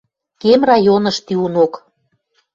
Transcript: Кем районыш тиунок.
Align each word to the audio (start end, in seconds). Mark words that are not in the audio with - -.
Кем 0.41 0.59
районыш 0.69 1.17
тиунок. 1.25 1.73